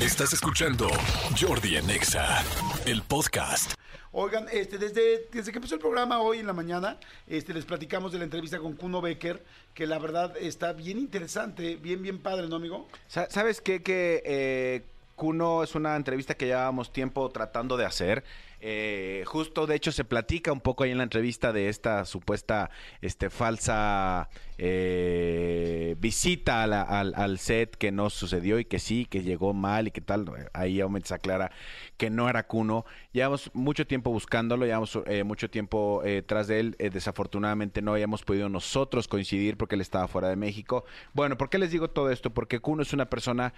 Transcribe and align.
Estás 0.00 0.32
escuchando 0.32 0.88
Jordi 1.38 1.76
en 1.76 1.90
Exa, 1.90 2.42
el 2.86 3.02
podcast. 3.02 3.74
Oigan, 4.12 4.46
este, 4.50 4.78
desde, 4.78 5.28
desde 5.30 5.52
que 5.52 5.58
empezó 5.58 5.74
el 5.74 5.80
programa 5.80 6.20
hoy 6.20 6.38
en 6.38 6.46
la 6.46 6.52
mañana, 6.52 6.98
este, 7.28 7.52
les 7.52 7.64
platicamos 7.64 8.10
de 8.12 8.18
la 8.18 8.24
entrevista 8.24 8.58
con 8.58 8.74
Kuno 8.74 9.00
Becker, 9.00 9.44
que 9.74 9.86
la 9.86 9.98
verdad 9.98 10.34
está 10.38 10.72
bien 10.72 10.98
interesante, 10.98 11.76
bien, 11.76 12.02
bien 12.02 12.18
padre, 12.20 12.48
¿no, 12.48 12.56
amigo? 12.56 12.88
Sa- 13.08 13.28
¿Sabes 13.30 13.60
qué? 13.60 13.82
Que 13.82 14.22
eh, 14.24 14.82
Kuno 15.20 15.62
es 15.62 15.74
una 15.74 15.96
entrevista 15.96 16.34
que 16.34 16.46
llevábamos 16.46 16.94
tiempo 16.94 17.28
tratando 17.28 17.76
de 17.76 17.84
hacer. 17.84 18.24
Eh, 18.62 19.22
justo, 19.26 19.66
de 19.66 19.76
hecho, 19.76 19.92
se 19.92 20.02
platica 20.02 20.50
un 20.50 20.62
poco 20.62 20.82
ahí 20.82 20.92
en 20.92 20.96
la 20.96 21.02
entrevista 21.02 21.52
de 21.52 21.68
esta 21.68 22.06
supuesta 22.06 22.70
este, 23.02 23.28
falsa 23.28 24.30
eh, 24.56 25.96
visita 25.98 26.62
al, 26.62 27.38
set 27.38 27.76
que 27.76 27.92
no 27.92 28.10
sucedió 28.10 28.58
y 28.58 28.64
que 28.64 28.78
sí, 28.78 29.06
que 29.06 29.22
llegó 29.22 29.54
mal 29.54 29.88
y 29.88 29.90
que 29.90 30.00
tal. 30.00 30.26
Ahí 30.52 30.80
aún 30.80 30.98
se 31.04 31.14
aclara 31.14 31.50
que 31.96 32.10
no 32.10 32.28
era 32.28 32.46
Kuno. 32.46 32.84
Llevamos 33.12 33.50
mucho 33.54 33.86
tiempo 33.86 34.10
buscándolo, 34.10 34.64
llevamos 34.64 34.98
eh, 35.06 35.24
mucho 35.24 35.48
tiempo 35.50 36.02
eh, 36.04 36.22
tras 36.22 36.46
de 36.46 36.60
él. 36.60 36.76
Eh, 36.78 36.90
desafortunadamente 36.90 37.82
no 37.82 37.92
habíamos 37.92 38.22
podido 38.22 38.48
nosotros 38.48 39.08
coincidir 39.08 39.56
porque 39.56 39.74
él 39.74 39.82
estaba 39.82 40.08
fuera 40.08 40.28
de 40.28 40.36
México. 40.36 40.84
Bueno, 41.12 41.36
¿por 41.36 41.50
qué 41.50 41.58
les 41.58 41.70
digo 41.70 41.88
todo 41.88 42.10
esto? 42.10 42.30
Porque 42.30 42.60
Kuno 42.60 42.82
es 42.82 42.92
una 42.92 43.10
persona 43.10 43.54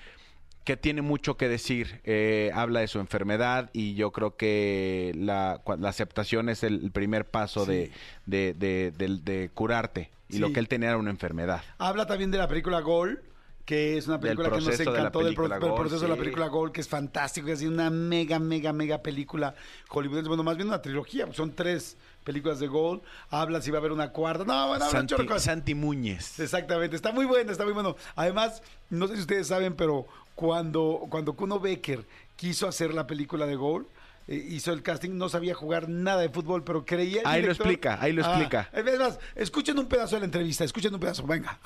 que 0.64 0.76
tiene 0.76 1.02
mucho 1.02 1.36
que 1.36 1.48
decir. 1.48 2.00
Eh, 2.04 2.50
habla 2.54 2.80
de 2.80 2.88
su 2.88 2.98
enfermedad 3.00 3.70
y 3.72 3.94
yo 3.94 4.12
creo 4.12 4.36
que 4.36 5.12
la, 5.16 5.60
la 5.78 5.88
aceptación 5.88 6.48
es 6.48 6.62
el, 6.62 6.90
primer 6.92 7.26
paso 7.26 7.66
de, 7.66 7.90
de, 8.26 8.54
de- 8.54 8.92
de- 8.96 9.18
de 9.22 9.50
curarte. 9.52 10.10
Y 10.28 10.34
Sí. 10.34 10.38
lo 10.38 10.52
que 10.52 10.60
él 10.60 10.68
tenía 10.68 10.88
era 10.90 10.98
una 10.98 11.10
enfermedad. 11.10 11.62
Habla 11.78 12.06
también 12.06 12.30
de 12.30 12.38
la 12.38 12.48
película 12.48 12.80
Gol, 12.80 13.22
que 13.66 13.96
es 13.98 14.06
una 14.08 14.18
película 14.18 14.48
que 14.50 14.56
nos 14.56 14.76
de 14.78 14.82
encantó, 14.84 15.20
del, 15.22 15.34
pro- 15.34 15.74
proceso 15.76 16.00
de 16.02 16.08
la 16.08 16.16
película 16.16 16.48
Gol, 16.48 16.72
que 16.72 16.80
es 16.80 16.88
fantástico, 16.88 17.46
que 17.46 17.52
es 17.52 17.62
una 17.62 17.90
mega, 17.90 18.38
mega, 18.38 18.72
mega 18.72 19.02
película 19.02 19.54
hollywoodense. 19.88 20.28
Bueno, 20.28 20.42
más 20.42 20.56
bien 20.56 20.68
una 20.68 20.80
trilogía, 20.82 21.30
son 21.32 21.54
tres 21.54 21.96
películas 22.24 22.58
de 22.60 22.66
Gol. 22.66 23.02
Habla 23.30 23.60
si 23.60 23.70
va 23.70 23.78
a 23.78 23.80
haber 23.80 23.92
una 23.92 24.10
cuarta. 24.10 24.44
No, 24.44 24.68
bueno, 24.68 24.88
Santi. 24.90 25.14
Santi 25.38 25.74
Muñez. 25.74 26.40
Exactamente, 26.40 26.96
está 26.96 27.12
muy 27.12 27.24
bueno, 27.26 27.52
está 27.52 27.64
muy 27.64 27.72
bueno. 27.74 27.94
Además, 28.16 28.62
no 28.90 29.06
sé 29.08 29.14
si 29.16 29.20
ustedes 29.20 29.46
saben, 29.48 29.74
pero 29.74 30.06
cuando, 30.34 31.06
cuando 31.10 31.34
Kuno 31.34 31.60
Becker 31.60 32.04
quiso 32.36 32.66
hacer 32.66 32.94
la 32.94 33.06
película 33.06 33.46
de 33.46 33.56
Gol, 33.56 33.86
eh, 34.28 34.34
hizo 34.36 34.72
el 34.72 34.84
casting, 34.84 35.10
no 35.18 35.28
sabía 35.28 35.52
jugar 35.52 35.88
nada 35.88 36.20
de 36.22 36.28
fútbol, 36.28 36.62
pero 36.62 36.84
creía. 36.86 37.22
Ahí 37.24 37.42
lo 37.42 37.50
explica, 37.50 37.98
ahí 38.00 38.12
lo 38.12 38.24
Ah, 38.24 38.28
explica. 38.28 38.70
es 38.72 38.98
más, 38.98 39.18
escuchen 39.34 39.76
un 39.80 39.86
pedazo 39.86 40.14
de 40.14 40.20
la 40.20 40.26
entrevista, 40.26 40.62
escuchen 40.62 40.94
un 40.94 41.00
pedazo. 41.00 41.26
Venga, 41.26 41.58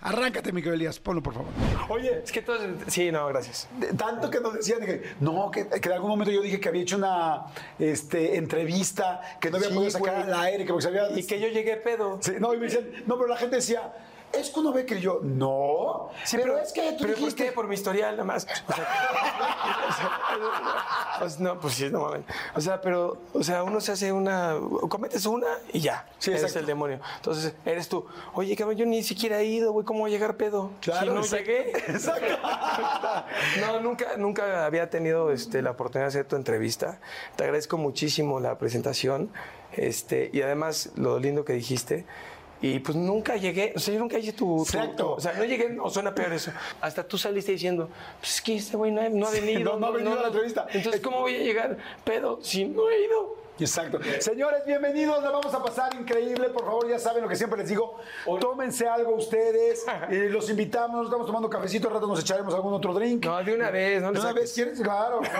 arráncate, 0.00 0.52
Miguel 0.52 0.74
Elías, 0.74 0.98
ponlo 0.98 1.22
por 1.22 1.34
favor. 1.34 1.48
Oye, 1.88 2.20
Es 2.24 2.32
que 2.32 2.42
todos. 2.42 2.60
Sí, 2.88 3.12
no, 3.12 3.28
gracias. 3.28 3.68
de- 3.78 3.92
tanto 3.94 4.28
que 4.28 4.40
nos 4.40 4.54
decían 4.54 4.80
que 4.80 5.02
no, 5.20 5.50
que, 5.52 5.68
que 5.68 5.88
en 5.88 5.92
algún 5.94 6.10
momento 6.10 6.32
yo 6.32 6.42
dije 6.42 6.58
que 6.58 6.68
había 6.68 6.82
hecho 6.82 6.96
una 6.96 7.44
este, 7.78 8.36
entrevista, 8.36 9.20
que 9.40 9.48
no 9.50 9.56
había 9.58 9.68
Sí, 9.68 9.74
podido 9.74 9.90
sacar 9.92 10.16
al 10.16 10.34
aire, 10.34 10.64
que 10.64 10.72
porque 10.72 10.82
se 10.82 10.88
había. 10.88 11.16
Y 11.16 11.24
que 11.24 11.40
yo 11.40 11.46
llegué 11.48 11.76
pedo. 11.76 12.18
Sí, 12.20 12.32
no, 12.40 12.52
y 12.54 12.56
me 12.58 12.64
decían, 12.64 12.86
no, 13.06 13.16
pero 13.16 13.28
la 13.28 13.36
gente 13.36 13.56
decía, 13.56 13.92
es 14.32 14.50
Kuno 14.50 14.72
Becker. 14.72 14.98
Y 14.98 15.00
yo, 15.00 15.20
no. 15.22 16.10
Sí, 16.24 16.36
pero, 16.36 16.58
es 16.58 16.72
que 16.72 16.92
tú 16.92 16.98
¿Pero 17.00 17.08
por 17.14 17.16
dijiste. 17.16 17.44
qué? 17.46 17.52
Por 17.52 17.68
mi 17.68 17.74
historial, 17.74 18.12
nada 18.12 18.24
más. 18.24 18.46
O 18.68 18.72
sea, 18.72 18.88
o 21.20 21.28
sea, 21.28 21.38
no, 21.40 21.58
pues 21.60 21.74
sí, 21.74 21.88
no 21.90 22.00
mames. 22.00 22.22
O 22.54 22.60
sea, 22.60 22.80
pero, 22.80 23.18
o 23.32 23.42
sea, 23.42 23.62
uno 23.62 23.80
se 23.80 23.92
hace 23.92 24.12
una. 24.12 24.56
Cometes 24.88 25.26
una 25.26 25.48
y 25.72 25.80
ya. 25.80 26.06
Sí, 26.18 26.30
eres 26.30 26.42
exacto. 26.42 26.60
el 26.60 26.66
demonio. 26.66 27.00
Entonces, 27.16 27.54
eres 27.64 27.88
tú. 27.88 28.06
Oye, 28.34 28.56
cabrón, 28.56 28.76
yo 28.76 28.86
ni 28.86 29.02
siquiera 29.02 29.40
he 29.40 29.44
ido, 29.46 29.72
güey. 29.72 29.84
¿Cómo 29.84 30.00
voy 30.00 30.10
a 30.10 30.14
llegar 30.14 30.36
pedo? 30.36 30.70
Claro, 30.80 31.00
Si 31.00 31.06
no 31.08 31.20
exacto. 31.20 31.36
llegué. 31.46 31.70
Exacto. 31.88 32.36
No, 33.60 33.80
nunca, 33.80 34.16
nunca 34.16 34.64
había 34.66 34.90
tenido 34.90 35.30
este, 35.32 35.62
la 35.62 35.72
oportunidad 35.72 36.06
de 36.06 36.08
hacer 36.08 36.26
tu 36.26 36.36
entrevista. 36.36 37.00
Te 37.36 37.44
agradezco 37.44 37.78
muchísimo 37.78 38.40
la 38.40 38.58
presentación. 38.58 39.30
Este, 39.72 40.30
y 40.32 40.42
además, 40.42 40.90
lo 40.96 41.18
lindo 41.18 41.44
que 41.44 41.52
dijiste. 41.52 42.04
Y 42.62 42.78
pues 42.80 42.94
nunca 42.96 43.36
llegué, 43.36 43.72
o 43.74 43.78
sea, 43.78 43.94
yo 43.94 44.00
nunca 44.00 44.18
hice 44.18 44.32
tu, 44.32 44.56
tu- 44.56 44.62
Exacto. 44.64 45.04
tu- 45.04 45.10
o 45.12 45.20
sea, 45.20 45.32
no 45.32 45.44
llegué, 45.44 45.70
no 45.70 45.88
suena 45.88 46.14
peor 46.14 46.32
eso. 46.34 46.52
Hasta 46.80 47.02
tú 47.04 47.16
saliste 47.16 47.52
diciendo, 47.52 47.88
pues 48.20 48.34
es 48.34 48.42
que 48.42 48.56
este 48.56 48.76
güey 48.76 48.92
no, 48.92 49.00
ha- 49.00 49.08
no 49.08 49.26
ha 49.26 49.30
Sí, 49.32 49.40
venido. 49.40 49.72
no, 49.72 49.78
no 49.80 49.86
ha 49.86 49.90
venido 49.90 50.18
a 50.18 50.22
la 50.22 50.28
entrevista. 50.28 50.66
Entonces, 50.72 51.00
¿cómo 51.00 51.20
voy 51.20 51.36
a 51.36 51.38
llegar 51.38 51.78
pedo 52.04 52.38
si 52.42 52.64
no 52.66 52.90
he 52.90 53.04
ido? 53.04 53.39
Exacto. 53.60 54.00
Señores, 54.20 54.64
bienvenidos. 54.64 55.22
La 55.22 55.30
vamos 55.30 55.52
a 55.54 55.62
pasar 55.62 55.94
increíble. 55.94 56.48
Por 56.48 56.64
favor, 56.64 56.88
ya 56.88 56.98
saben 56.98 57.22
lo 57.22 57.28
que 57.28 57.36
siempre 57.36 57.58
les 57.58 57.68
digo. 57.68 57.98
Tómense 58.40 58.88
algo 58.88 59.14
ustedes. 59.14 59.84
eh, 60.10 60.28
los 60.30 60.48
invitamos. 60.48 61.04
Estamos 61.06 61.26
tomando 61.26 61.50
cafecito. 61.50 61.88
Al 61.88 61.94
rato 61.94 62.06
nos 62.06 62.20
echaremos 62.20 62.54
algún 62.54 62.72
otro 62.72 62.94
drink. 62.94 63.24
No, 63.26 63.42
de 63.42 63.54
una 63.54 63.70
vez, 63.70 64.02
no 64.02 64.12
¿De 64.12 64.20
una 64.20 64.32
vez 64.32 64.52
quieres? 64.52 64.80
Claro. 64.80 65.20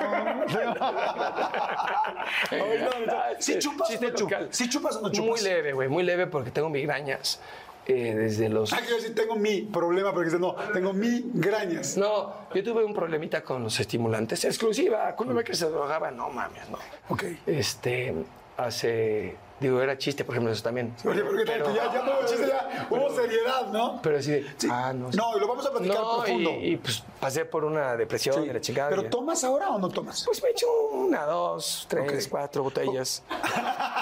Ay, 2.51 2.79
no, 2.79 3.07
no. 3.07 3.13
¿Sí 3.39 3.59
chupas 3.59 3.91
no 3.91 3.97
chupas? 4.11 4.21
local. 4.21 4.49
¿Sí 4.51 4.69
chupas 4.69 4.97
o 4.97 5.01
no 5.01 5.11
chupas? 5.11 5.31
Muy 5.31 5.41
leve, 5.41 5.73
güey, 5.73 5.89
muy 5.89 6.03
leve 6.03 6.27
porque 6.27 6.51
tengo 6.51 6.69
migrañas 6.69 7.41
eh, 7.91 8.15
desde 8.15 8.49
los... 8.49 8.73
Ah, 8.73 8.79
quiero 8.81 8.97
decir, 8.97 9.15
tengo 9.15 9.37
mi 9.37 9.63
problema, 9.63 10.13
porque 10.13 10.31
no, 10.39 10.55
tengo 10.73 10.93
migrañas. 10.93 11.97
No, 11.97 12.33
yo 12.55 12.63
tuve 12.65 12.85
un 12.85 12.95
problemita 12.95 13.43
con 13.43 13.63
los 13.65 13.79
estimulantes. 13.81 14.45
Exclusiva, 14.45 15.15
cuando 15.17 15.35
me 15.35 15.45
que 15.45 15.55
se 15.55 15.67
drogaba, 15.69 16.11
no 16.11 16.31
mames, 16.31 16.69
no. 16.71 16.79
Ok. 17.09 17.25
Este, 17.47 18.15
hace, 18.57 19.37
digo, 19.59 19.81
era 19.81 19.97
chiste, 19.99 20.25
por 20.25 20.35
ejemplo, 20.35 20.53
eso 20.53 20.63
también. 20.63 20.95
Oye, 21.05 21.23
porque 21.25 21.45
Pero- 21.47 21.75
ya, 21.75 21.93
ya 21.93 22.03
no 22.03 22.13
chiste, 22.27 22.47
ya 22.47 22.87
hubo 22.91 23.11
seriedad, 23.15 23.67
¿no? 23.73 24.01
Pero 24.03 24.19
así 24.19 24.31
de, 24.33 24.47
Sí. 24.57 24.69
ah, 24.71 24.93
no. 24.95 25.11
No, 25.11 25.37
y 25.37 25.41
lo 25.41 25.49
vamos 25.49 25.67
a 25.67 25.71
platicar 25.71 25.97
No, 25.99 26.19
profundo. 26.19 26.51
Y, 26.51 26.73
y, 26.73 26.77
pues 26.77 27.03
pasé 27.19 27.45
por 27.45 27.65
una 27.65 27.97
depresión 27.97 28.37
Sí. 28.45 28.49
y 28.51 28.53
la 28.53 28.61
chingada. 28.61 28.91
¿Pero 28.91 29.03
y- 29.05 29.09
tomas 29.11 29.43
ahora 29.45 29.71
o 29.71 29.79
no 29.79 29.89
tomas? 29.89 30.23
Pues 30.25 30.43
me 30.43 30.51
echo 30.51 30.67
una, 30.93 31.25
dos, 31.25 31.87
tres, 31.89 32.29
cuatro 32.29 32.63
botellas. 32.63 33.23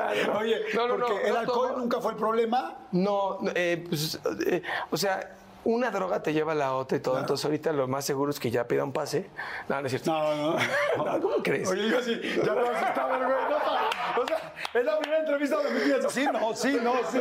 Oye, 0.38 0.56
No, 0.74 0.88
no, 0.88 0.98
no, 0.98 1.06
porque 1.06 1.26
el 1.26 1.32
no 1.34 1.38
alcohol 1.40 1.68
tomo. 1.68 1.78
nunca 1.80 2.00
fue 2.00 2.12
el 2.12 2.18
problema. 2.18 2.76
No, 2.92 3.38
eh, 3.54 3.84
pues, 3.88 4.18
eh, 4.46 4.62
o 4.90 4.96
sea, 4.96 5.36
una 5.64 5.90
droga 5.90 6.22
te 6.22 6.32
lleva 6.32 6.52
a 6.52 6.54
la 6.54 6.74
otra 6.74 6.98
y 6.98 7.00
todo. 7.00 7.18
Entonces, 7.18 7.44
ahorita 7.44 7.72
lo 7.72 7.88
más 7.88 8.04
seguro 8.04 8.30
es 8.30 8.38
que 8.38 8.50
ya 8.50 8.68
pida 8.68 8.84
un 8.84 8.92
pase. 8.92 9.28
No, 9.68 9.80
no 9.80 9.86
es 9.86 9.90
cierto. 9.92 10.12
No, 10.12 10.52
no. 10.52 10.56
No, 11.04 11.20
¿cómo 11.20 11.42
crees? 11.42 11.68
Oye, 11.68 11.88
yo 11.90 12.00
sí, 12.02 12.20
ya 12.22 12.54
no 12.54 12.68
asustaba, 12.68 13.16
güey. 13.18 13.28
No, 13.28 14.22
o 14.22 14.26
sea, 14.26 14.54
es 14.74 14.84
la 14.84 14.98
primera 14.98 15.20
entrevista 15.20 15.56
donde 15.56 15.70
me 15.72 15.80
piensas, 15.80 16.12
sí, 16.12 16.26
no, 16.32 16.54
sí, 16.54 16.78
no, 16.82 16.92
sí. 17.10 17.18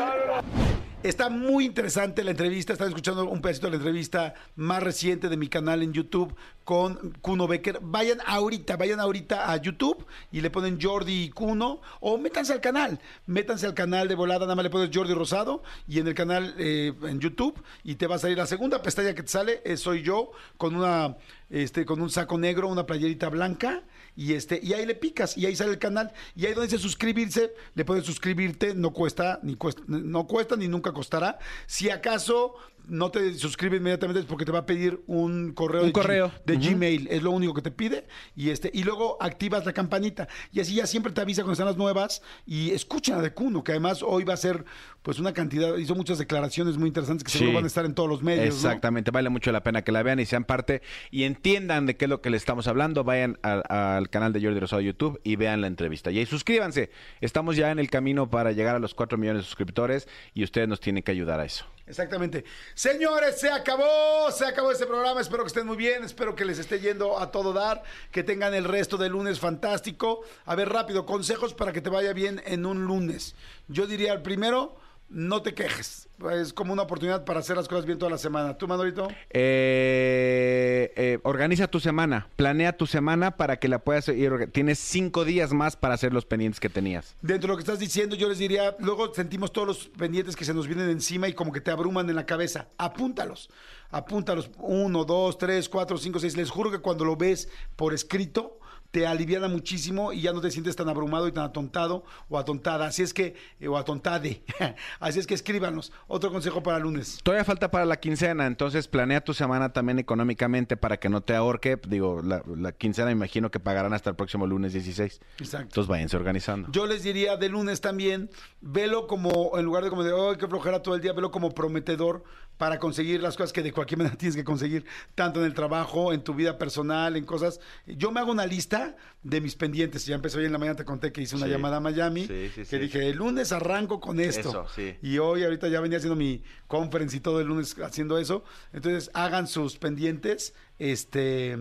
Está 1.04 1.30
muy 1.30 1.66
interesante 1.66 2.24
la 2.24 2.32
entrevista. 2.32 2.74
Están 2.74 2.88
escuchando 2.88 3.26
un 3.26 3.40
pedacito 3.42 3.68
de 3.68 3.72
la 3.72 3.78
entrevista 3.78 4.34
más 4.56 4.82
reciente 4.82 5.30
de 5.30 5.38
mi 5.38 5.48
canal 5.50 5.84
en 5.84 5.94
YouTube 5.94 6.36
con 6.66 7.12
Kuno 7.22 7.48
Becker. 7.48 7.80
Vayan 7.82 8.18
ahorita, 8.26 8.76
vayan 8.76 9.00
ahorita 9.00 9.52
a 9.52 9.62
YouTube 9.62 10.06
y 10.32 10.42
le 10.42 10.50
ponen 10.50 10.80
Jordi 10.82 11.24
y 11.24 11.30
Kuno 11.30 11.80
o 12.02 12.18
métanse 12.18 12.52
al 12.52 12.60
canal. 12.60 13.00
Métanse 13.28 13.68
al 13.68 13.74
canal 13.74 14.08
de 14.08 14.16
volada, 14.16 14.42
nada 14.42 14.56
más 14.56 14.64
le 14.64 14.72
pones 14.72 14.90
Jordi 14.94 15.14
Rosado 15.14 15.64
y 15.88 16.00
en 16.00 16.08
el 16.08 16.16
canal 16.16 16.56
eh, 16.58 16.92
en 17.04 17.20
YouTube 17.20 17.64
y 17.84 17.96
te 17.96 18.08
va 18.08 18.16
a 18.16 18.20
salir 18.20 18.38
la 18.38 18.48
segunda 18.48 18.82
pestaña 18.82 19.14
que 19.14 19.24
te 19.24 19.30
sale. 19.30 19.78
soy 19.78 20.02
yo 20.02 20.32
con 20.58 20.76
una 20.76 21.16
este 21.50 21.86
con 21.86 22.02
un 22.02 22.10
saco 22.10 22.38
negro, 22.38 22.68
una 22.68 22.86
playerita 22.86 23.30
blanca 23.30 23.84
y 24.16 24.34
este 24.34 24.60
y 24.64 24.74
ahí 24.74 24.86
le 24.86 24.96
picas 24.96 25.38
y 25.38 25.46
ahí 25.46 25.56
sale 25.56 25.72
el 25.72 25.80
canal 25.80 26.12
y 26.36 26.46
ahí 26.46 26.54
donde 26.54 26.68
dice 26.68 26.82
suscribirse 26.82 27.54
le 27.76 27.86
puedes 27.86 28.06
suscribirte 28.06 28.74
no 28.74 28.92
cuesta 28.92 29.40
ni 29.44 29.56
cuesta 29.56 29.84
no 29.88 30.26
cuesta 30.26 30.56
ni 30.56 30.68
nunca 30.68 30.94
costará 30.94 31.38
si 31.68 31.90
acaso 31.90 32.56
no 32.88 33.12
te 33.12 33.34
suscribes 33.36 33.80
inmediatamente 33.80 34.20
es 34.22 34.26
porque 34.26 34.46
te 34.46 34.52
va 34.52 34.60
a 34.60 34.66
pedir 34.66 35.02
un 35.08 35.54
correo 35.54 35.82
Un 35.82 35.88
de, 35.88 35.92
G- 35.92 35.94
correo. 35.94 36.32
de 36.46 36.58
Gmail 36.58 37.08
es 37.10 37.24
lo 37.24 37.32
único 37.32 37.54
que 37.54 37.62
te 37.62 37.72
pide 37.72 38.08
y 38.36 38.50
este 38.50 38.70
y 38.74 38.84
luego 38.84 39.18
activas 39.22 39.66
la 39.66 39.74
campanita 39.74 40.28
y 40.52 40.60
así 40.60 40.76
ya 40.76 40.88
siempre 40.88 41.12
te 41.14 41.22
avisa 41.22 41.42
cuando 41.42 41.54
están 41.54 41.68
las 41.68 41.78
nuevas 41.78 42.22
y 42.46 42.72
escucha 42.72 43.22
de 43.22 43.34
Kuno 43.34 43.64
que 43.64 43.72
además 43.74 44.04
hoy 44.04 44.24
va 44.24 44.34
a 44.34 44.38
ser 44.38 44.66
pues 45.02 45.20
una 45.20 45.34
cantidad 45.34 45.76
hizo 45.78 45.94
muchas 45.96 46.18
declaraciones 46.18 46.78
muy 46.78 46.88
interesantes 46.88 47.24
que 47.24 47.32
seguro 47.32 47.54
van 47.54 47.64
a 47.64 47.68
estar 47.68 47.86
en 47.86 47.94
todos 47.94 48.10
los 48.10 48.24
medios 48.24 48.46
¿no? 48.56 48.70
Exactamente, 48.70 49.12
vale 49.12 49.30
mucho 49.30 49.52
la 49.52 49.64
pena 49.64 49.84
que 49.84 49.92
la 49.92 50.02
vean 50.04 50.20
y 50.20 50.26
sean 50.26 50.44
parte 50.46 50.82
y 51.12 51.24
entiendan 51.24 51.86
de 51.86 51.96
qué 51.98 52.06
es 52.06 52.10
lo 52.10 52.22
que 52.22 52.30
le 52.30 52.38
estamos 52.38 52.68
hablando. 52.68 53.04
Vayan 53.04 53.38
al, 53.44 53.64
al 53.70 54.10
canal 54.10 54.34
de 54.34 54.42
Jordi 54.42 54.60
Rosado 54.60 54.82
YouTube 54.82 55.20
y 55.24 55.36
vean 55.36 55.62
la 55.62 55.68
entrevista. 55.68 56.12
Y 56.12 56.20
ahí 56.20 56.26
suscríbanse. 56.26 56.90
Estamos 57.22 57.56
ya 57.56 57.72
en 57.72 57.80
el 57.80 57.90
camino 57.90 58.30
para 58.30 58.52
llegar 58.52 58.76
a 58.76 58.80
los 58.80 58.94
4 58.96 59.18
millones 59.18 59.44
de 59.44 59.46
suscriptores 59.46 60.08
y 60.34 60.44
ustedes 60.44 60.68
nos 60.68 60.80
tienen 60.80 61.04
que 61.04 61.12
ayudar 61.12 61.40
a 61.40 61.46
eso. 61.46 61.66
Exactamente. 61.88 62.44
Señores, 62.76 63.40
se 63.40 63.50
acabó, 63.50 64.30
se 64.32 64.46
acabó 64.46 64.70
este 64.70 64.86
programa. 64.86 65.22
Espero 65.22 65.44
que 65.44 65.48
estén 65.48 65.66
muy 65.66 65.78
bien, 65.78 66.04
espero 66.04 66.36
que 66.36 66.44
les 66.44 66.60
esté 66.60 66.82
yendo 66.82 67.18
a 67.18 67.32
todo 67.32 67.54
dar, 67.54 67.82
que 68.12 68.22
tengan 68.22 68.54
el 68.54 68.66
resto 68.66 68.98
del 68.98 69.14
lunes 69.14 69.40
fantástico. 69.40 70.24
A 70.46 70.56
ver, 70.56 70.68
rápido, 70.68 71.06
consejos 71.06 71.54
para 71.54 71.72
que 71.72 71.80
te 71.80 71.90
vaya 71.90 72.12
bien 72.12 72.44
en 72.46 72.66
un 72.66 72.84
lunes. 72.84 73.34
Yo 73.70 73.88
diría 73.88 74.12
el 74.12 74.22
primero, 74.22 74.76
no 75.10 75.42
te 75.42 75.54
quejes. 75.54 76.08
Es 76.32 76.54
como 76.54 76.74
una 76.74 76.84
oportunidad 76.84 77.26
para 77.26 77.40
hacer 77.42 77.58
las 77.58 77.68
cosas 77.68 77.86
bien 77.86 78.00
toda 78.00 78.12
la 78.12 78.18
semana. 78.18 78.58
¿Tú, 78.58 78.68
Manolito? 78.68 79.08
Eh, 79.30 80.94
eh, 80.96 81.20
organiza 81.24 81.68
tu 81.68 81.80
semana, 81.80 82.30
planea 82.36 82.76
tu 82.76 82.88
semana 82.88 83.36
para 83.38 83.58
que 83.58 83.68
la 83.68 83.80
puedas 83.80 84.08
ir. 84.08 84.50
Tienes 84.52 84.80
cinco 84.80 85.26
días 85.26 85.52
más 85.54 85.76
para 85.76 85.94
hacer 85.94 86.14
los 86.14 86.26
pendientes 86.26 86.60
que 86.60 86.70
tenías. 86.70 87.16
Dentro 87.22 87.48
de 87.48 87.54
lo 87.54 87.58
que 87.58 87.64
estás 87.64 87.80
diciendo, 87.80 88.16
yo 88.16 88.30
les 88.30 88.40
diría, 88.40 88.76
luego 88.80 89.14
sentimos 89.14 89.52
todos 89.52 89.68
los 89.68 89.88
pendientes 89.90 90.36
que 90.36 90.46
se 90.46 90.54
nos 90.54 90.68
vienen 90.68 90.90
encima 90.90 91.28
y 91.28 91.34
como 91.34 91.52
que 91.52 91.62
te 91.62 91.72
abruman 91.72 92.10
en 92.10 92.16
la 92.16 92.26
cabeza. 92.26 92.70
Apúntalos. 92.78 93.50
Apúntalos. 93.92 94.50
Uno, 94.58 95.06
dos, 95.06 95.38
tres, 95.38 95.70
cuatro, 95.70 95.98
cinco, 95.98 96.20
seis. 96.20 96.36
Les 96.38 96.50
juro 96.50 96.72
que 96.72 96.80
cuando 96.80 97.06
lo 97.06 97.16
ves 97.16 97.50
por 97.76 97.94
escrito, 97.94 98.60
te 98.96 99.06
aliviana 99.06 99.50
muchísimo 99.50 100.14
y 100.14 100.22
ya 100.22 100.32
no 100.32 100.40
te 100.40 100.50
sientes 100.50 100.74
tan 100.74 100.88
abrumado 100.88 101.28
y 101.28 101.34
tan 101.34 101.44
atontado 101.44 102.06
o 102.30 102.40
atontada. 102.40 102.86
Así 102.86 103.04
es 103.04 103.14
que, 103.14 103.36
eh, 103.60 103.68
o 103.68 103.78
atontade. 103.78 104.42
Así 105.02 105.20
es 105.20 105.28
que 105.28 105.34
escríbanos. 105.34 105.92
Otro 106.08 106.32
consejo 106.32 106.64
para 106.64 106.80
lunes. 106.80 107.20
Todavía 107.22 107.44
falta 107.44 107.70
para 107.70 107.84
la 107.84 108.00
quincena, 108.00 108.48
entonces 108.48 108.88
planea 108.88 109.20
tu 109.20 109.34
semana 109.34 109.74
también 109.74 110.00
económicamente 110.00 110.78
para 110.78 110.96
que 110.96 111.10
no 111.10 111.20
te 111.20 111.36
ahorque. 111.36 111.78
Digo, 111.90 112.22
la, 112.24 112.42
la 112.56 112.72
quincena 112.72 113.08
me 113.08 113.12
imagino 113.12 113.52
que 113.52 113.60
pagarán 113.60 113.92
hasta 113.92 114.12
el 114.12 114.16
próximo 114.16 114.48
lunes 114.48 114.72
16. 114.72 115.20
Exacto. 115.40 115.64
Entonces 115.64 115.90
váyanse 115.90 116.16
organizando. 116.16 116.70
Yo 116.72 116.88
les 116.88 117.04
diría 117.04 117.36
de 117.36 117.50
lunes 117.50 117.82
también, 117.82 118.30
velo 118.62 119.08
como, 119.08 119.58
en 119.60 119.66
lugar 119.66 119.84
de 119.84 119.90
como 119.90 120.06
de, 120.06 120.14
ay, 120.14 120.38
qué 120.38 120.48
flojera 120.48 120.82
todo 120.82 120.96
el 120.96 121.02
día, 121.02 121.12
velo 121.12 121.32
como 121.32 121.52
prometedor 121.52 122.24
para 122.58 122.80
conseguir 122.80 123.22
las 123.22 123.36
cosas 123.36 123.52
que 123.52 123.62
de 123.62 123.74
cualquier 123.74 123.98
manera 123.98 124.16
tienes 124.18 124.36
que 124.36 124.44
conseguir, 124.44 124.86
tanto 125.16 125.42
en 125.42 125.48
el 125.48 125.54
trabajo, 125.54 126.14
en 126.14 126.24
tu 126.24 126.34
vida 126.34 126.58
personal, 126.58 127.18
en 127.18 127.26
cosas. 127.26 127.60
Yo 127.86 128.12
me 128.12 128.20
hago 128.22 128.32
una 128.32 128.46
lista 128.46 128.85
de 129.24 129.42
mis 129.42 129.56
pendientes. 129.56 130.06
Ya 130.06 130.16
empecé 130.16 130.38
hoy 130.38 130.46
en 130.46 130.52
la 130.52 130.58
mañana, 130.58 130.76
te 130.76 130.86
conté 130.86 131.12
que 131.12 131.22
hice 131.22 131.36
una 131.36 131.46
Sí. 131.46 131.52
llamada 131.52 131.78
a 131.78 131.80
Miami, 131.80 132.22
Sí, 132.28 132.50
sí, 132.50 132.62
que 132.62 132.66
sí. 132.66 132.78
dije, 132.78 133.10
el 133.10 133.18
lunes 133.18 133.52
arranco 133.52 134.00
con 134.00 134.20
esto. 134.20 134.50
Eso, 134.50 134.68
sí. 134.76 134.96
Y 135.02 135.18
hoy, 135.18 135.44
ahorita 135.44 135.68
ya 135.68 135.82
venía 135.82 135.98
haciendo 135.98 136.16
mi 136.16 136.44
conference 136.68 137.18
y 137.18 137.20
todo 137.20 137.40
el 137.42 137.48
lunes 137.48 137.76
haciendo 137.80 138.18
eso. 138.18 138.44
Entonces, 138.74 139.10
hagan 139.14 139.48
sus 139.48 139.78
pendientes, 139.78 140.54
este... 140.80 141.58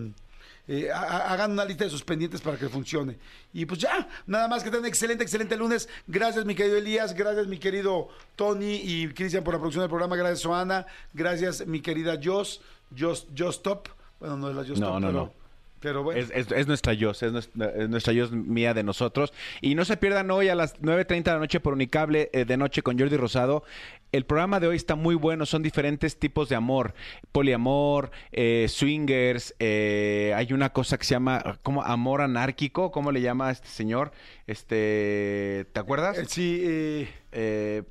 eh, 0.67 0.91
ha- 0.91 0.99
ha- 1.03 1.33
hagan 1.35 1.53
una 1.53 1.65
lista 1.67 1.85
de 1.85 1.91
sus 1.91 2.03
pendientes 2.05 2.41
para 2.41 2.57
que 2.57 2.69
funcione. 2.71 3.19
Y 3.53 3.67
pues 3.67 3.81
ya, 3.81 4.09
nada 4.27 4.49
más 4.49 4.63
que 4.65 4.71
tengan 4.71 4.87
excelente, 4.87 5.23
excelente 5.23 5.57
lunes. 5.59 5.89
Gracias, 6.07 6.45
mi 6.47 6.55
querido 6.55 6.77
Elías. 6.79 7.13
Gracias, 7.15 7.47
mi 7.47 7.59
querido 7.59 8.09
Tony 8.35 8.77
y 8.83 9.09
Cristian 9.09 9.45
por 9.45 9.53
la 9.53 9.61
producción 9.61 9.83
del 9.83 9.91
programa. 9.91 10.17
Gracias, 10.17 10.43
Joana. 10.45 10.87
Gracias, 11.13 11.67
mi 11.67 11.81
querida 11.81 12.19
Jos. 12.23 12.63
Jos, 12.99 13.27
Jos 13.37 13.63
Top. 13.63 13.89
Bueno, 14.21 14.37
no 14.39 14.49
es 14.49 14.57
la 14.57 14.65
Jos 14.65 14.81
No, 14.81 14.87
Top, 14.93 15.01
no, 15.01 15.07
pero, 15.09 15.13
no. 15.25 15.44
Pero 15.85 16.03
bueno. 16.03 16.19
Es, 16.21 16.31
es- 16.35 16.51
es 16.51 16.67
nuestra 16.67 16.93
yo, 16.95 17.13
es 17.13 17.23
nuestra, 17.31 17.67
es 17.71 17.89
nuestra 17.89 18.13
yo 18.13 18.29
mía 18.31 18.75
de 18.75 18.83
nosotros. 18.83 19.33
Y 19.61 19.77
no 19.77 19.85
se 19.85 19.97
pierdan 19.97 20.29
hoy 20.33 20.49
a 20.49 20.57
las 20.57 20.81
9.30 20.83 21.23
de 21.23 21.31
la 21.35 21.39
noche 21.39 21.61
por 21.61 21.75
Unicable 21.75 22.31
eh, 22.33 22.45
de 22.45 22.57
noche 22.57 22.83
con 22.83 22.99
Jordi 22.99 23.17
Rosado. 23.17 23.63
El 24.11 24.25
programa 24.27 24.61
de 24.61 24.69
hoy 24.69 24.77
está 24.77 24.95
muy 24.95 25.15
bueno, 25.17 25.45
son 25.45 25.63
diferentes 25.63 26.19
tipos 26.19 26.49
de 26.49 26.55
amor. 26.57 26.95
Poliamor, 27.33 28.11
eh, 28.33 28.67
swingers, 28.69 29.55
eh, 29.59 30.33
hay 30.37 30.53
una 30.53 30.71
cosa 30.73 30.99
que 30.99 31.05
se 31.05 31.15
llama 31.15 31.59
como 31.65 31.83
amor 31.83 32.21
anárquico, 32.21 32.91
¿cómo 32.93 33.11
le 33.13 33.21
llama 33.21 33.49
a 33.49 33.51
este 33.51 33.67
señor? 33.69 34.13
Este, 34.47 35.67
¿te 35.73 35.81
acuerdas? 35.81 36.17
Eh, 36.17 36.25
sí, 36.29 36.61
eh, 36.65 37.09
Eh, 37.37 37.83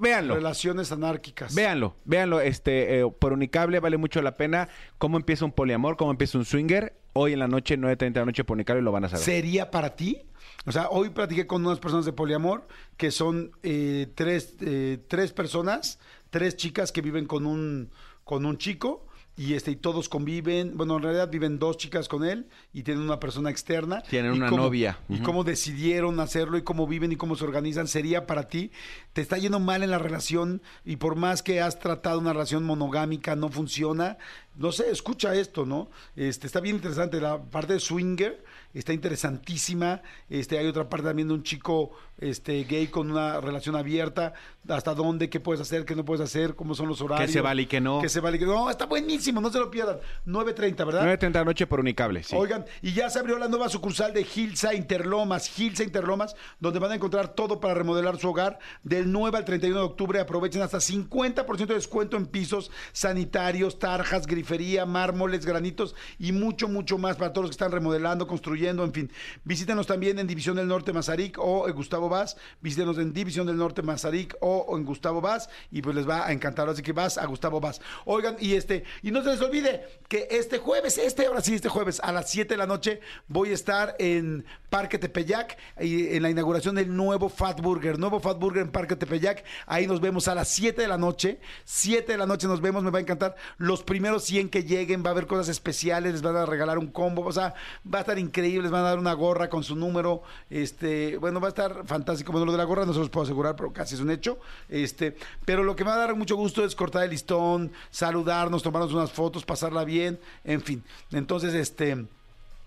véanlo. 0.00 0.36
relaciones 0.36 0.92
anárquicas. 0.92 1.54
Véanlo, 1.54 1.96
véanlo, 2.04 2.40
este, 2.40 3.00
eh, 3.00 3.10
por 3.18 3.32
Unicable 3.32 3.80
vale 3.80 3.96
mucho 3.96 4.22
la 4.22 4.36
pena 4.36 4.68
cómo 4.98 5.16
empieza 5.16 5.44
un 5.44 5.50
poliamor, 5.50 5.96
cómo 5.96 6.12
empieza 6.12 6.38
un 6.38 6.44
swinger. 6.44 6.94
Hoy 7.14 7.32
en 7.32 7.40
la 7.40 7.48
noche, 7.48 7.76
9.30 7.76 8.12
de 8.12 8.20
la 8.20 8.26
noche 8.26 8.44
por 8.44 8.54
Unicable 8.54 8.80
lo 8.80 8.92
van 8.92 9.04
a 9.04 9.08
saber. 9.08 9.24
¿Sería 9.24 9.70
para 9.72 9.96
ti? 9.96 10.22
O 10.66 10.72
sea, 10.72 10.88
hoy 10.90 11.10
platiqué 11.10 11.46
con 11.46 11.66
unas 11.66 11.80
personas 11.80 12.04
de 12.04 12.12
poliamor 12.12 12.66
que 12.96 13.10
son 13.10 13.50
eh, 13.64 14.06
tres, 14.14 14.54
eh, 14.60 14.98
tres 15.08 15.32
personas, 15.32 15.98
tres 16.30 16.56
chicas 16.56 16.92
que 16.92 17.02
viven 17.02 17.26
con 17.26 17.44
un, 17.44 17.90
con 18.22 18.46
un 18.46 18.56
chico 18.56 19.06
y 19.42 19.54
este 19.54 19.70
y 19.72 19.76
todos 19.76 20.08
conviven, 20.08 20.76
bueno, 20.76 20.96
en 20.96 21.02
realidad 21.02 21.28
viven 21.30 21.58
dos 21.58 21.76
chicas 21.76 22.06
con 22.08 22.24
él 22.24 22.46
y 22.72 22.82
tienen 22.82 23.02
una 23.02 23.18
persona 23.18 23.50
externa. 23.50 24.02
Tienen 24.02 24.32
una 24.32 24.48
cómo- 24.48 24.62
novia. 24.64 24.98
Y 25.08 25.18
cómo 25.20 25.42
decidieron 25.42 26.20
hacerlo 26.20 26.58
y 26.58 26.62
cómo 26.62 26.86
viven 26.86 27.10
y 27.12 27.16
cómo 27.16 27.34
se 27.34 27.44
organizan, 27.44 27.88
sería 27.88 28.26
para 28.26 28.48
ti. 28.48 28.70
Te 29.12 29.20
está 29.20 29.38
yendo 29.38 29.58
mal 29.58 29.82
en 29.82 29.90
la 29.90 29.98
relación 29.98 30.62
y 30.84 30.96
por 30.96 31.16
más 31.16 31.42
que 31.42 31.60
has 31.60 31.78
tratado 31.78 32.18
una 32.18 32.32
relación 32.32 32.62
monogámica, 32.64 33.34
no 33.34 33.48
funciona. 33.48 34.16
No 34.54 34.70
sé, 34.70 34.90
escucha 34.90 35.34
esto, 35.34 35.64
¿no? 35.64 35.88
Este, 36.14 36.46
está 36.46 36.60
bien 36.60 36.76
interesante. 36.76 37.20
La 37.20 37.42
parte 37.42 37.74
de 37.74 37.80
swinger 37.80 38.44
está 38.74 38.92
interesantísima. 38.92 40.02
Este, 40.28 40.58
hay 40.58 40.66
otra 40.66 40.88
parte 40.88 41.06
también 41.06 41.28
de 41.28 41.34
un 41.34 41.42
chico 41.42 41.92
este, 42.18 42.64
gay 42.64 42.88
con 42.88 43.10
una 43.10 43.40
relación 43.40 43.76
abierta. 43.76 44.34
Hasta 44.68 44.94
dónde, 44.94 45.28
qué 45.28 45.40
puedes 45.40 45.60
hacer, 45.60 45.84
qué 45.84 45.96
no 45.96 46.04
puedes 46.04 46.20
hacer, 46.20 46.54
cómo 46.54 46.74
son 46.74 46.86
los 46.86 47.00
horarios. 47.00 47.32
se 47.32 47.40
vale 47.40 47.62
y 47.62 47.66
qué 47.66 47.80
no. 47.80 48.00
Qué 48.00 48.08
se 48.08 48.20
vale 48.20 48.36
y 48.36 48.40
qué 48.40 48.46
no. 48.46 48.70
Está 48.70 48.86
buenísimo, 48.86 49.40
no 49.40 49.50
se 49.50 49.58
lo 49.58 49.70
pierdan. 49.70 49.98
9.30, 50.26 50.86
¿verdad? 50.86 51.04
9.30 51.04 51.18
de 51.18 51.30
la 51.30 51.44
noche 51.44 51.66
por 51.66 51.80
Unicable, 51.80 52.22
sí. 52.22 52.36
Oigan, 52.36 52.64
y 52.80 52.92
ya 52.92 53.10
se 53.10 53.18
abrió 53.18 53.38
la 53.38 53.48
nueva 53.48 53.68
sucursal 53.68 54.12
de 54.12 54.24
Gilsa 54.24 54.74
Interlomas, 54.74 55.48
Gilsa 55.48 55.82
Interlomas, 55.82 56.36
donde 56.60 56.78
van 56.78 56.92
a 56.92 56.94
encontrar 56.94 57.34
todo 57.34 57.58
para 57.58 57.74
remodelar 57.74 58.18
su 58.18 58.28
hogar. 58.28 58.58
Del 58.84 59.10
9 59.10 59.38
al 59.38 59.44
31 59.44 59.78
de 59.78 59.84
octubre 59.84 60.20
aprovechen 60.20 60.62
hasta 60.62 60.78
50% 60.78 61.66
de 61.66 61.74
descuento 61.74 62.16
en 62.16 62.26
pisos 62.26 62.70
sanitarios, 62.92 63.78
tarjas, 63.78 64.26
grifería, 64.42 64.84
mármoles, 64.84 65.46
granitos 65.46 65.94
y 66.18 66.32
mucho, 66.32 66.68
mucho 66.68 66.98
más 66.98 67.16
para 67.16 67.32
todos 67.32 67.44
los 67.44 67.50
que 67.50 67.54
están 67.54 67.70
remodelando, 67.70 68.26
construyendo, 68.26 68.82
en 68.82 68.92
fin. 68.92 69.10
Visítenos 69.44 69.86
también 69.86 70.18
en 70.18 70.26
División 70.26 70.56
del 70.56 70.66
Norte 70.66 70.92
Mazarik 70.92 71.38
o 71.38 71.68
en 71.68 71.74
Gustavo 71.74 72.08
Vaz. 72.08 72.36
Visítenos 72.60 72.98
en 72.98 73.12
División 73.12 73.46
del 73.46 73.56
Norte 73.56 73.82
Mazarik 73.82 74.36
o, 74.40 74.76
en 74.76 74.84
Gustavo 74.84 75.20
Vaz 75.20 75.48
y 75.70 75.80
pues 75.80 75.94
les 75.94 76.08
va 76.08 76.26
a 76.26 76.32
encantar. 76.32 76.68
Así 76.68 76.82
que 76.82 76.92
vas 76.92 77.18
a 77.18 77.26
Gustavo 77.26 77.60
Vaz. 77.60 77.80
Oigan, 78.04 78.36
y 78.40 78.54
este, 78.54 78.82
y 79.02 79.12
no 79.12 79.22
se 79.22 79.30
les 79.30 79.40
olvide 79.40 79.86
que 80.08 80.26
este 80.30 80.58
jueves, 80.58 80.98
este 80.98 81.26
ahora 81.26 81.40
sí, 81.40 81.54
este 81.54 81.68
jueves 81.68 82.00
a 82.02 82.10
las 82.10 82.28
7 82.28 82.54
de 82.54 82.58
la 82.58 82.66
noche 82.66 83.00
voy 83.28 83.50
a 83.50 83.54
estar 83.54 83.94
en 84.00 84.44
Parque 84.70 84.98
Tepeyac 84.98 85.56
y 85.80 86.16
en 86.16 86.22
la 86.22 86.30
inauguración 86.30 86.74
del 86.74 86.94
nuevo 86.94 87.28
Fat 87.28 87.60
Burger, 87.60 87.98
nuevo 87.98 88.18
Fat 88.18 88.38
Burger 88.38 88.62
en 88.62 88.72
Parque 88.72 88.96
Tepeyac. 88.96 89.44
Ahí 89.66 89.86
nos 89.86 90.00
vemos 90.00 90.26
a 90.26 90.34
las 90.34 90.48
7 90.48 90.82
de 90.82 90.88
la 90.88 90.98
noche. 90.98 91.38
7 91.64 92.10
de 92.10 92.18
la 92.18 92.26
noche 92.26 92.48
nos 92.48 92.60
vemos, 92.60 92.82
me 92.82 92.90
va 92.90 92.98
a 92.98 93.02
encantar. 93.02 93.36
Los 93.58 93.82
primeros 93.82 94.24
100 94.32 94.48
que 94.48 94.64
lleguen 94.64 95.04
va 95.04 95.08
a 95.08 95.12
haber 95.12 95.26
cosas 95.26 95.50
especiales, 95.50 96.12
les 96.12 96.22
van 96.22 96.36
a 96.36 96.46
regalar 96.46 96.78
un 96.78 96.86
combo, 96.86 97.22
o 97.22 97.32
sea, 97.32 97.52
va 97.86 97.98
a 97.98 98.00
estar 98.00 98.18
increíble, 98.18 98.62
les 98.62 98.70
van 98.70 98.80
a 98.80 98.88
dar 98.88 98.98
una 98.98 99.12
gorra 99.12 99.50
con 99.50 99.62
su 99.62 99.76
número. 99.76 100.22
Este, 100.48 101.18
bueno, 101.18 101.38
va 101.38 101.48
a 101.48 101.50
estar 101.50 101.84
fantástico. 101.84 102.32
Bueno, 102.32 102.46
lo 102.46 102.52
de 102.52 102.58
la 102.58 102.64
gorra 102.64 102.86
no 102.86 102.94
se 102.94 102.98
los 102.98 103.10
puedo 103.10 103.24
asegurar, 103.24 103.56
pero 103.56 103.74
casi 103.74 103.94
es 103.94 104.00
un 104.00 104.10
hecho. 104.10 104.38
Este, 104.70 105.16
pero 105.44 105.64
lo 105.64 105.76
que 105.76 105.84
me 105.84 105.90
va 105.90 105.96
a 105.96 106.06
dar 106.06 106.16
mucho 106.16 106.36
gusto 106.36 106.64
es 106.64 106.74
cortar 106.74 107.04
el 107.04 107.10
listón, 107.10 107.72
saludarnos, 107.90 108.62
tomarnos 108.62 108.94
unas 108.94 109.12
fotos, 109.12 109.44
pasarla 109.44 109.84
bien, 109.84 110.18
en 110.44 110.62
fin. 110.62 110.82
Entonces, 111.10 111.52
este 111.52 112.06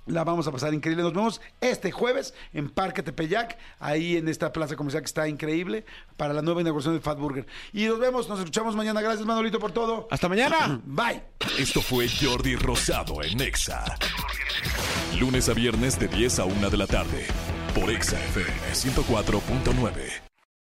la 0.06 0.24
vamos 0.24 0.48
a 0.48 0.52
pasar 0.52 0.74
increíble. 0.74 1.04
Nos 1.04 1.13
vemos 1.13 1.42
este 1.62 1.92
jueves 1.92 2.34
en 2.54 2.69
Parque 2.69 3.04
Tepeyac, 3.04 3.57
ahí 3.80 4.18
en 4.18 4.28
esta 4.28 4.52
plaza 4.52 4.75
comercial 4.75 5.04
que 5.04 5.07
está 5.07 5.28
increíble, 5.28 5.86
para 6.18 6.34
la 6.34 6.42
nueva 6.42 6.62
inauguración 6.62 6.94
del 6.94 7.04
Fat 7.04 7.18
Burger. 7.18 7.46
Y 7.74 7.86
nos 7.86 8.00
vemos, 8.00 8.30
nos 8.30 8.40
escuchamos 8.40 8.75
mañana. 8.75 9.02
Gracias, 9.02 9.25
Manolito, 9.25 9.60
por 9.60 9.72
todo. 9.72 10.07
¡Hasta 10.12 10.30
mañana! 10.30 10.81
Bye. 10.86 11.22
Esto 11.57 11.81
fue 11.81 12.07
Jordi 12.10 12.56
Rosado 12.56 13.22
en 13.24 13.42
Exa. 13.42 13.84
Lunes 15.19 15.50
a 15.50 15.54
viernes 15.54 16.00
de 16.00 16.08
10 16.08 16.39
a 16.39 16.46
1 16.46 16.70
de 16.70 16.77
la 16.77 16.88
tarde. 16.88 17.25
Por 17.74 17.89
Exa 17.89 18.20
FM 18.24 18.74
104.9. 18.74 20.25